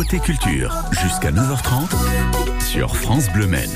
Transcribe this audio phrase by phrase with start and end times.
[0.00, 1.90] Côté culture, jusqu'à 9h30
[2.58, 3.68] sur France Bleu Maine.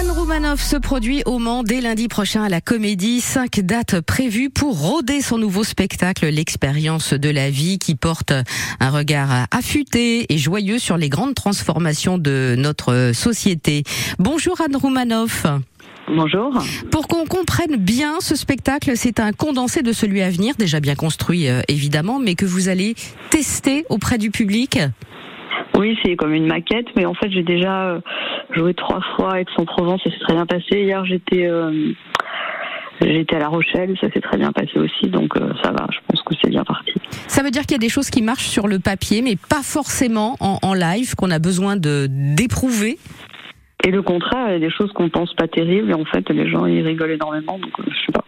[0.00, 3.20] Anne Roumanoff se produit au Mans dès lundi prochain à la Comédie.
[3.20, 8.32] Cinq dates prévues pour rôder son nouveau spectacle, l'expérience de la vie, qui porte
[8.80, 13.82] un regard affûté et joyeux sur les grandes transformations de notre société.
[14.18, 15.44] Bonjour Anne Roumanoff.
[16.08, 16.64] Bonjour.
[16.90, 20.94] Pour qu'on comprenne bien ce spectacle, c'est un condensé de celui à venir, déjà bien
[20.94, 22.94] construit euh, évidemment, mais que vous allez
[23.28, 24.78] tester auprès du public.
[25.78, 28.00] Oui, c'est comme une maquette, mais en fait j'ai déjà euh,
[28.50, 30.82] joué trois fois avec son provence et c'est très bien passé.
[30.82, 31.92] Hier j'étais euh,
[33.00, 35.86] j'étais à La Rochelle, ça s'est très bien passé aussi, donc ça va.
[35.92, 36.92] Je pense que c'est bien parti.
[37.28, 39.62] Ça veut dire qu'il y a des choses qui marchent sur le papier, mais pas
[39.62, 42.98] forcément en, en live, qu'on a besoin de d'éprouver?
[43.84, 46.28] Et le contraire, il y a des choses qu'on pense pas terribles et en fait
[46.30, 47.58] les gens ils rigolent énormément.
[47.58, 48.24] Donc je sais pas.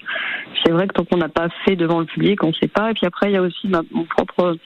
[0.64, 2.90] C'est vrai que tant qu'on n'a pas fait devant le public, on sait pas.
[2.90, 4.56] Et puis après il y a aussi ma mon propre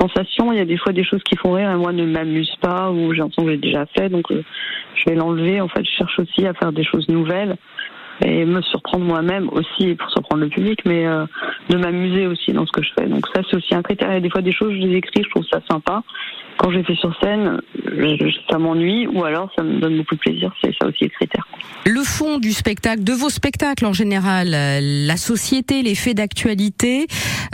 [0.00, 0.52] sensation.
[0.52, 2.90] Il y a des fois des choses qui font rire et moi ne m'amuse pas
[2.90, 4.08] ou j'ai l'impression que j'ai déjà fait.
[4.08, 5.60] Donc je vais l'enlever.
[5.60, 7.56] En fait, je cherche aussi à faire des choses nouvelles
[8.24, 11.26] et me surprendre moi-même aussi pour surprendre le public, mais euh,
[11.68, 13.06] de m'amuser aussi dans ce que je fais.
[13.06, 14.10] Donc ça, c'est aussi un critère.
[14.10, 16.02] Il y a des fois des choses, je les écris, je trouve ça sympa.
[16.56, 17.60] Quand les fais sur scène,
[18.50, 20.52] ça m'ennuie ou alors ça me donne beaucoup de plaisir.
[20.62, 21.46] C'est ça aussi le critère.
[21.86, 27.06] Le fond du spectacle, de vos spectacles en général, euh, la société, les faits d'actualité,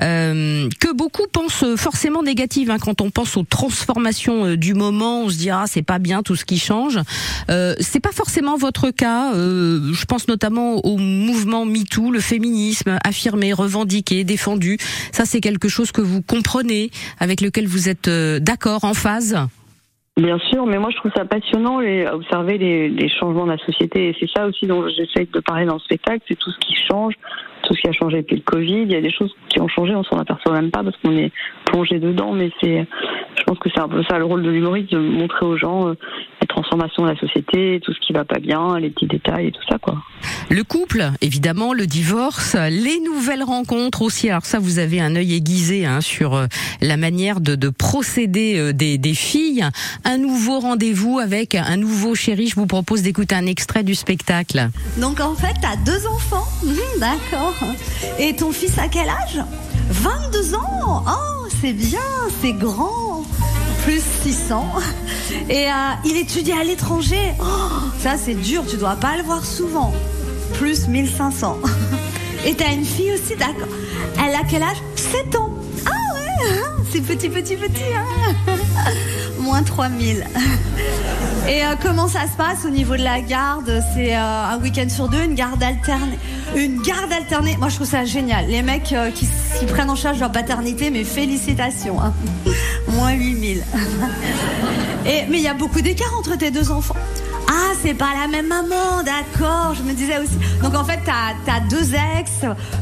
[0.03, 2.71] euh, que beaucoup pensent forcément négatives.
[2.71, 5.99] Hein, quand on pense aux transformations euh, du moment, on se dit ah c'est pas
[5.99, 6.99] bien tout ce qui change.
[7.51, 9.35] Euh, c'est pas forcément votre cas.
[9.35, 14.79] Euh, je pense notamment au mouvement MeToo, le féminisme affirmé, revendiqué, défendu.
[15.13, 19.37] Ça c'est quelque chose que vous comprenez, avec lequel vous êtes d'accord, en phase?
[20.21, 24.11] Bien sûr, mais moi je trouve ça passionnant à observer les, changements de la société
[24.11, 26.75] et c'est ça aussi dont j'essaie de parler dans le spectacle, c'est tout ce qui
[26.75, 27.15] change,
[27.63, 28.83] tout ce qui a changé depuis le Covid.
[28.83, 31.17] Il y a des choses qui ont changé, on s'en aperçoit même pas parce qu'on
[31.17, 31.33] est
[31.65, 32.87] plongé dedans, mais c'est,
[33.51, 35.95] pense que c'est un peu ça le rôle de l'humoriste, de montrer aux gens euh,
[36.41, 39.51] les transformations de la société, tout ce qui va pas bien, les petits détails et
[39.51, 39.97] tout ça quoi.
[40.51, 44.31] Le couple, évidemment, le divorce, les nouvelles rencontres aussi.
[44.31, 46.47] Alors ça, vous avez un œil aiguisé hein, sur euh,
[46.81, 49.65] la manière de, de procéder euh, des, des, filles.
[50.05, 52.47] Un nouveau rendez-vous avec un nouveau chéri.
[52.47, 54.69] Je vous propose d'écouter un extrait du spectacle.
[54.99, 56.47] Donc en fait, t'as deux enfants.
[56.65, 57.55] Mmh, D'accord.
[58.21, 59.43] Et ton fils à quel âge?
[59.91, 61.05] 22 ans.
[61.09, 61.99] Oh, c'est bien,
[62.41, 63.10] c'est grand.
[63.85, 64.67] Plus 600.
[65.49, 65.73] Et euh,
[66.05, 67.33] il étudie à l'étranger.
[67.41, 67.45] Oh,
[67.99, 69.93] ça, c'est dur, tu dois pas le voir souvent.
[70.55, 71.59] Plus 1500.
[72.47, 73.69] Et t'as une fille aussi, d'accord.
[74.17, 74.77] Elle a quel âge?
[74.97, 75.51] 7 ans.
[75.87, 76.61] Ah ouais,
[76.93, 77.83] c'est petit, petit, petit.
[77.97, 78.35] Hein
[79.41, 80.27] Moins 3000.
[81.49, 83.83] Et euh, comment ça se passe au niveau de la garde?
[83.95, 86.19] C'est euh, un week-end sur deux, une garde alternée.
[86.55, 88.47] Une garde alternée, moi je trouve ça génial.
[88.49, 89.27] Les mecs qui,
[89.59, 92.01] qui, prennent en charge leur paternité, mais félicitations.
[92.01, 92.13] Hein.
[92.93, 93.65] Moins 8000.
[95.07, 96.97] Et, mais il y a beaucoup d'écart entre tes deux enfants.
[97.49, 100.39] Ah, c'est pas la même maman, d'accord, je me disais aussi.
[100.63, 102.31] Donc en fait, t'as as deux ex,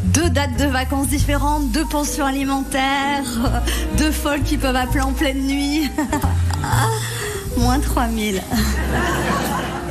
[0.05, 3.25] deux dates de vacances différentes, deux pensions alimentaires,
[3.97, 5.91] deux folles qui peuvent appeler en pleine nuit.
[7.57, 8.43] Moins 3000.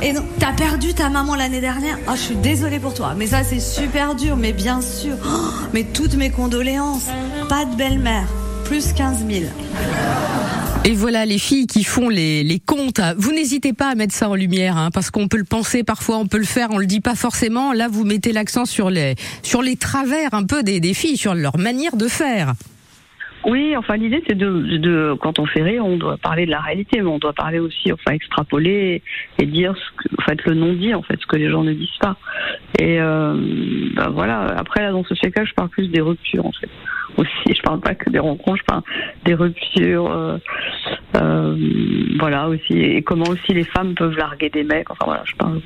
[0.00, 3.14] Et donc, t'as perdu ta maman l'année dernière Oh, je suis désolée pour toi.
[3.16, 5.16] Mais ça, c'est super dur, mais bien sûr.
[5.26, 7.06] Oh, mais toutes mes condoléances.
[7.48, 8.26] Pas de belle-mère.
[8.68, 9.44] Plus 15 000.
[10.84, 13.00] Et voilà les filles qui font les, les comptes.
[13.16, 16.18] Vous n'hésitez pas à mettre ça en lumière, hein, parce qu'on peut le penser parfois,
[16.18, 17.72] on peut le faire, on le dit pas forcément.
[17.72, 21.34] Là, vous mettez l'accent sur les sur les travers un peu des, des filles, sur
[21.34, 22.52] leur manière de faire.
[23.44, 26.60] Oui, enfin l'idée c'est de, de, quand on fait rire, on doit parler de la
[26.60, 29.02] réalité, mais on doit parler aussi, enfin extrapoler
[29.38, 31.62] et dire ce que, en fait le non dit, en fait ce que les gens
[31.62, 32.16] ne disent pas.
[32.78, 33.34] Et euh,
[33.94, 34.54] ben voilà.
[34.56, 36.68] Après là dans ce spectacle, je parle plus des ruptures en fait.
[37.16, 38.82] Aussi, je parle pas que des rencontres, je parle
[39.24, 40.10] des ruptures.
[40.10, 40.38] Euh,
[41.16, 41.56] euh,
[42.18, 44.90] voilà aussi et comment aussi les femmes peuvent larguer des mecs.
[44.90, 45.60] Enfin voilà, je parle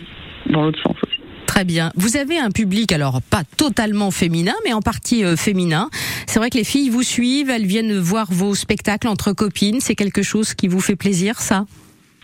[0.46, 1.11] dans l'autre sens aussi.
[1.52, 1.90] Très bien.
[1.96, 5.90] Vous avez un public, alors pas totalement féminin, mais en partie euh, féminin.
[6.26, 9.78] C'est vrai que les filles vous suivent, elles viennent voir vos spectacles entre copines.
[9.80, 11.66] C'est quelque chose qui vous fait plaisir, ça?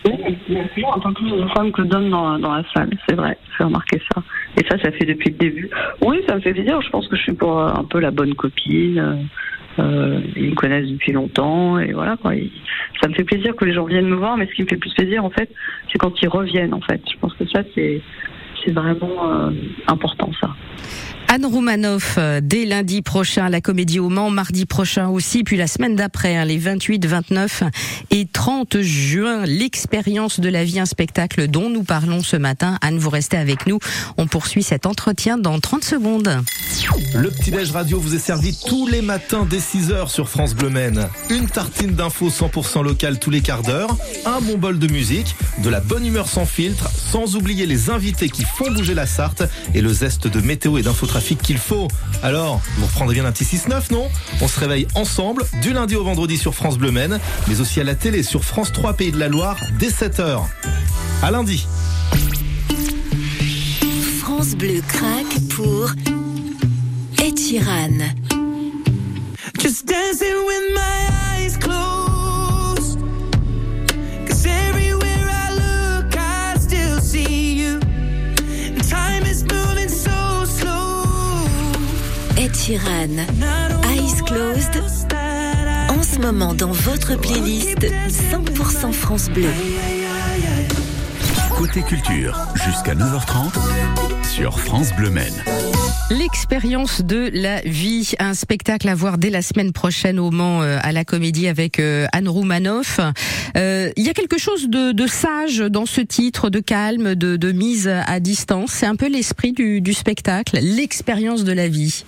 [0.07, 0.15] Oui,
[0.49, 1.21] bien sûr, en tant que
[1.55, 4.23] femme que d'hommes dans, dans, la salle, c'est vrai, j'ai remarqué ça.
[4.57, 5.69] Et ça, ça fait depuis le début.
[6.01, 6.81] Oui, ça me fait plaisir.
[6.81, 9.29] Je pense que je suis pour un peu la bonne copine.
[9.79, 12.17] Euh, ils me connaissent depuis longtemps et voilà.
[13.03, 14.79] Ça me fait plaisir que les gens viennent me voir, mais ce qui me fait
[14.79, 15.51] plus plaisir en fait,
[15.93, 17.03] c'est quand ils reviennent en fait.
[17.13, 18.01] Je pense que ça c'est
[18.65, 19.51] c'est vraiment euh,
[19.87, 20.51] important ça.
[21.31, 25.59] Anne Roumanoff, euh, dès lundi prochain à la Comédie au Mans, mardi prochain aussi, puis
[25.59, 27.65] la semaine d'après, hein, les 28, 29
[28.11, 32.79] et 30 juin, l'expérience de la vie, un spectacle dont nous parlons ce matin.
[32.81, 33.79] Anne, vous restez avec nous.
[34.17, 36.31] On poursuit cet entretien dans 30 secondes.
[37.15, 41.09] Le petit-déj radio vous est servi tous les matins dès 6h sur France Bleu Maine.
[41.29, 43.95] Une tartine d'infos 100% locale tous les quarts d'heure,
[44.25, 48.31] un bon bol de musique, de la bonne humeur sans filtre, sans oublier les invités
[48.31, 49.43] qui font bouger la Sarthe
[49.75, 51.89] et le zeste de météo et d'infotrafic qu'il faut.
[52.23, 54.09] Alors, vous reprendrez bien un petit 6-9, non?
[54.41, 57.19] On se réveille ensemble du lundi au vendredi sur France Bleu Maine,
[57.49, 60.41] mais aussi à la télé sur France 3 Pays de la Loire dès 7h.
[61.23, 61.67] À lundi.
[64.21, 65.91] France Bleu craque pour
[67.21, 67.99] Etiran.
[69.61, 73.01] Just dancing with my eyes closed.
[74.27, 77.81] Cause everywhere I look, I still see you.
[78.89, 80.18] time is moving so.
[82.49, 83.17] Ed Sheeran,
[83.91, 84.83] Eyes Closed.
[85.91, 89.51] En ce moment dans votre playlist 100% France Bleu.
[91.51, 93.53] Côté culture, jusqu'à 9h30
[94.25, 95.35] sur France Bleu Maine.
[96.11, 100.79] L'expérience de la vie, un spectacle à voir dès la semaine prochaine au Mans euh,
[100.81, 102.99] à la Comédie avec euh, Anne Roumanoff.
[103.59, 107.89] Euh, il y a quelque chose de, sage dans ce titre, de calme, de, mise
[107.89, 108.71] à distance.
[108.73, 112.05] C'est un peu l'esprit du, du spectacle, l'expérience de la vie.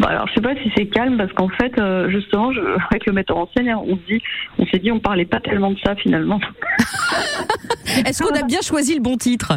[0.00, 1.72] Bah alors je sais pas si c'est calme parce qu'en fait
[2.08, 2.60] justement je,
[2.90, 4.22] avec le metteur en scène on dit
[4.58, 6.40] on s'est dit on parlait pas tellement de ça finalement.
[8.06, 9.52] Est-ce qu'on a bien choisi le bon titre?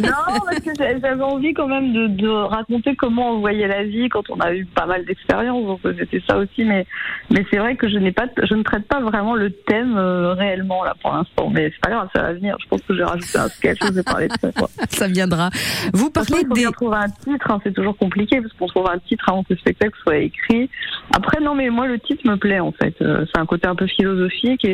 [0.00, 0.10] Non,
[0.44, 4.38] parce que j'avais envie quand même de, raconter comment on voyait la vie quand on
[4.40, 5.64] a eu pas mal d'expériences.
[5.64, 6.86] Donc c'était ça aussi, mais
[7.30, 10.34] mais c'est vrai que je n'ai pas, je ne traite pas vraiment le thème euh,
[10.34, 11.50] réellement là pour l'instant.
[11.50, 12.56] Mais c'est pas grave, ça va venir.
[12.62, 14.50] Je pense que j'ai rajouté un sketch, je vais parler de ça.
[14.90, 15.50] Ça viendra.
[15.94, 16.64] Vous parlez des.
[16.72, 19.58] trouver un titre, hein, c'est toujours compliqué parce qu'on trouve un titre avant que le
[19.58, 20.70] spectacle soit écrit.
[21.14, 22.94] Après non, mais moi le titre me plaît en fait.
[23.00, 24.72] Euh, c'est un côté un peu philosophique et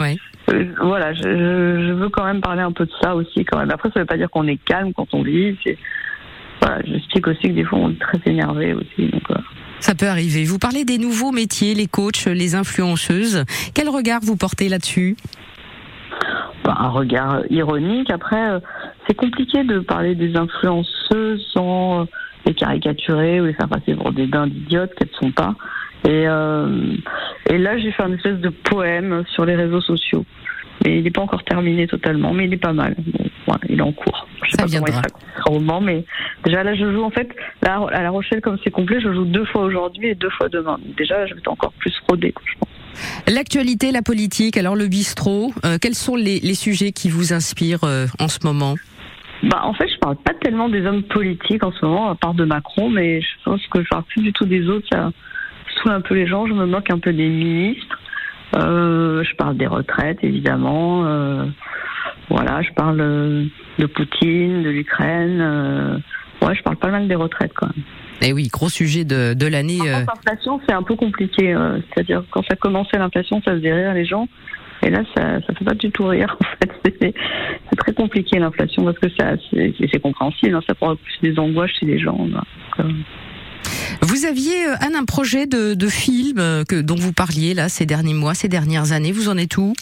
[0.50, 3.70] euh, voilà, je, je veux quand même parler un peu de ça aussi quand même.
[3.70, 5.56] Après, ça veut pas dire qu'on est calme quand on vit.
[6.60, 9.08] Voilà, j'explique aussi que des fois on est très énervé aussi.
[9.08, 9.22] Donc,
[9.80, 10.44] Ça peut arriver.
[10.44, 13.44] Vous parlez des nouveaux métiers, les coachs, les influenceuses.
[13.74, 15.16] Quel regard vous portez là-dessus?
[16.64, 18.10] Bah, Un regard ironique.
[18.10, 18.60] Après, euh,
[19.06, 22.10] c'est compliqué de parler des influenceuses sans euh, les
[22.64, 25.54] caricaturer ou les faire passer pour des dindes idiotes qu'elles ne sont pas.
[26.06, 26.96] Et, euh,
[27.50, 30.24] et là, j'ai fait un espèce de poème sur les réseaux sociaux
[30.84, 32.94] mais il n'est pas encore terminé totalement, mais il est pas mal.
[33.68, 34.26] il est en cours.
[34.42, 35.02] Je sais pas viendra.
[35.02, 36.04] comment il sera au mais
[36.44, 37.28] déjà là je joue en fait
[37.62, 40.48] là à La Rochelle comme c'est complet, je joue deux fois aujourd'hui et deux fois
[40.48, 40.78] demain.
[40.84, 42.14] Donc déjà je vais encore plus je
[42.58, 42.68] pense.
[43.26, 47.82] L'actualité, la politique, alors le bistrot, euh, quels sont les, les, sujets qui vous inspirent
[47.82, 48.76] euh, en ce moment?
[49.44, 52.34] Bah, en fait, je parle pas tellement des hommes politiques en ce moment, à part
[52.34, 54.86] de Macron, mais je pense que je parle plus du tout des autres.
[54.90, 55.10] Ça
[55.82, 56.46] saoule un peu les gens.
[56.46, 57.98] Je me moque un peu des ministres.
[58.56, 61.04] Euh, je parle des retraites, évidemment.
[61.06, 61.46] Euh,
[62.30, 63.44] voilà, je parle euh,
[63.78, 66.02] de Poutine, de l'Ukraine.
[66.40, 67.84] ouais, je parle pas mal des retraites quand même.
[68.22, 69.78] Eh oui, gros sujet de, de l'année.
[69.84, 71.54] L'inflation, c'est un peu compliqué.
[71.92, 74.28] C'est-à-dire, quand ça commençait l'inflation, ça faisait rire les gens.
[74.84, 76.36] Et là, ça, ça fait pas du tout rire.
[76.40, 76.94] En fait,
[77.70, 80.54] c'est très compliqué l'inflation parce que c'est compréhensible.
[80.54, 82.18] Hein, ça prend plus des angoisses chez les gens.
[84.02, 87.68] Vous aviez, euh, Anne, un projet de, de film euh, que, dont vous parliez là
[87.68, 89.12] ces derniers mois, ces dernières années.
[89.12, 89.72] Vous en êtes où?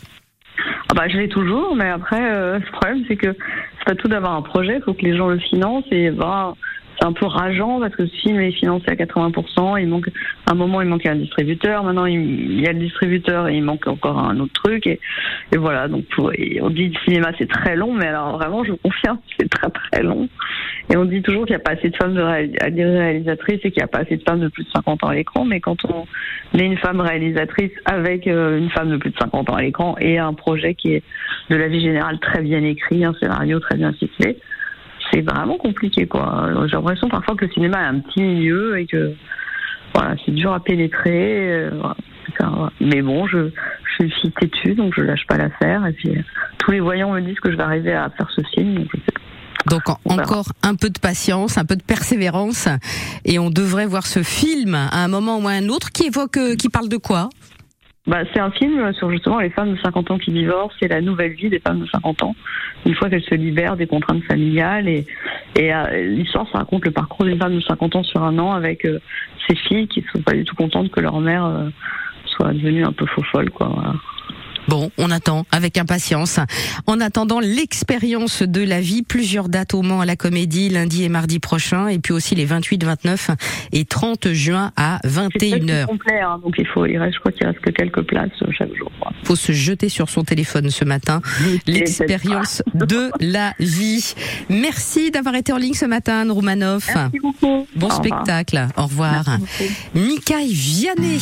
[0.88, 3.34] Ah bah, je l'ai toujours, mais après, euh, le problème, c'est que
[3.78, 6.54] c'est pas tout d'avoir un projet, il faut que les gens le financent et bah,
[6.98, 9.80] c'est un peu rageant parce que film est financé à 80%.
[9.80, 10.08] Il manque,
[10.46, 11.82] à un moment, il manquait un distributeur.
[11.84, 14.86] Maintenant, il, y a le distributeur et il manque encore un autre truc.
[14.86, 15.00] Et,
[15.56, 15.88] voilà.
[15.88, 19.70] Donc, on dit le cinéma, c'est très long, mais alors vraiment, je confirme, c'est très
[19.70, 20.28] très long.
[20.90, 23.80] Et on dit toujours qu'il n'y a pas assez de femmes de réalisatrices et qu'il
[23.80, 25.44] n'y a pas assez de femmes de plus de 50 ans à l'écran.
[25.44, 26.06] Mais quand on
[26.58, 29.96] est une femme réalisatrice avec euh, une femme de plus de 50 ans à l'écran
[30.00, 31.02] et un projet qui est
[31.50, 34.38] de la vie générale très bien écrit, un scénario très bien situé,
[35.12, 36.48] c'est vraiment compliqué, quoi.
[36.66, 39.12] J'ai l'impression parfois que le cinéma est un petit milieu et que
[39.94, 41.50] voilà, c'est dur à pénétrer.
[41.52, 41.70] Euh,
[42.80, 43.50] Mais bon, je,
[44.00, 45.86] je suis têtue, donc je lâche pas l'affaire.
[45.86, 46.14] Et puis
[46.58, 48.88] tous les voyants me disent que je vais arriver à faire ce film, donc
[49.66, 52.68] Donc encore un peu de patience, un peu de persévérance,
[53.24, 56.36] et on devrait voir ce film à un moment ou à un autre qui évoque,
[56.36, 57.28] euh, qui parle de quoi?
[58.06, 61.00] Bah, c'est un film sur justement les femmes de 50 ans qui divorcent et la
[61.00, 62.34] nouvelle vie des femmes de 50 ans,
[62.84, 64.88] une fois qu'elles se libèrent des contraintes familiales.
[64.88, 65.06] Et,
[65.54, 68.52] et euh, l'histoire, ça raconte le parcours des femmes de 50 ans sur un an
[68.52, 68.98] avec euh,
[69.46, 71.68] ces filles qui ne sont pas du tout contentes que leur mère euh,
[72.26, 73.50] soit devenue un peu faux folle.
[73.50, 73.68] Quoi,
[74.72, 76.40] Bon, on attend avec impatience.
[76.86, 81.10] En attendant l'expérience de la vie, plusieurs dates au Mans à la Comédie lundi et
[81.10, 83.30] mardi prochain, et puis aussi les 28, 29
[83.72, 85.84] et 30 juin à C'est presque 21h.
[85.84, 88.46] complet, hein, donc il faut, il reste, je crois qu'il reste que quelques places euh,
[88.56, 88.90] chaque jour.
[88.98, 89.12] quoi.
[89.24, 91.20] Faut se jeter sur son téléphone ce matin.
[91.66, 94.14] L'expérience de la vie.
[94.48, 96.88] Merci d'avoir été en ligne ce matin, Roumanoff.
[96.94, 97.66] Merci beaucoup.
[97.76, 97.96] Bon Au revoir.
[97.96, 98.68] spectacle.
[98.78, 99.24] Au revoir.
[99.94, 101.18] Mikaï Vianney.